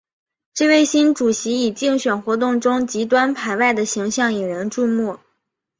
[0.55, 5.19] 这位新主席以竞选活动中极端排外的形象引人注目。